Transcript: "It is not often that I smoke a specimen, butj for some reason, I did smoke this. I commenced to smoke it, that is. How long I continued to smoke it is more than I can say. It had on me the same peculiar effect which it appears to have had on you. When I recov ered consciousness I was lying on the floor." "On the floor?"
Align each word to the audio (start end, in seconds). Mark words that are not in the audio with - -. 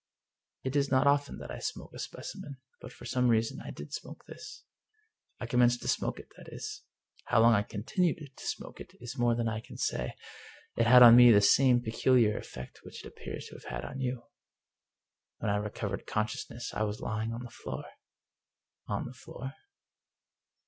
"It 0.63 0.75
is 0.75 0.89
not 0.89 1.05
often 1.05 1.37
that 1.37 1.51
I 1.51 1.59
smoke 1.59 1.93
a 1.93 1.99
specimen, 1.99 2.57
butj 2.81 2.91
for 2.91 3.05
some 3.05 3.27
reason, 3.27 3.61
I 3.61 3.69
did 3.69 3.93
smoke 3.93 4.25
this. 4.25 4.63
I 5.39 5.45
commenced 5.45 5.83
to 5.83 5.87
smoke 5.87 6.17
it, 6.19 6.29
that 6.37 6.47
is. 6.51 6.81
How 7.25 7.39
long 7.39 7.53
I 7.53 7.61
continued 7.61 8.17
to 8.35 8.45
smoke 8.47 8.81
it 8.81 8.93
is 8.99 9.19
more 9.19 9.35
than 9.35 9.47
I 9.47 9.59
can 9.59 9.77
say. 9.77 10.15
It 10.75 10.87
had 10.87 11.03
on 11.03 11.15
me 11.15 11.29
the 11.31 11.39
same 11.39 11.81
peculiar 11.83 12.35
effect 12.35 12.79
which 12.81 13.05
it 13.05 13.09
appears 13.09 13.45
to 13.49 13.55
have 13.57 13.65
had 13.65 13.85
on 13.85 13.99
you. 13.99 14.23
When 15.37 15.51
I 15.51 15.59
recov 15.59 15.91
ered 15.91 16.07
consciousness 16.07 16.73
I 16.73 16.81
was 16.81 16.99
lying 16.99 17.31
on 17.31 17.43
the 17.43 17.51
floor." 17.51 17.85
"On 18.87 19.05
the 19.05 19.13
floor?" 19.13 19.53